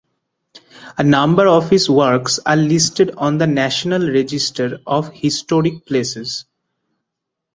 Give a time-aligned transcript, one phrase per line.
[0.97, 6.45] A number of his works are listed on the National Register of Historic Places.